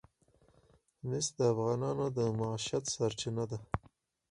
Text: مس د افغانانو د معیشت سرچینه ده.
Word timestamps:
مس 1.07 1.27
د 1.37 1.39
افغانانو 1.53 2.05
د 2.17 2.19
معیشت 2.39 2.83
سرچینه 2.95 3.43
ده. 3.51 3.59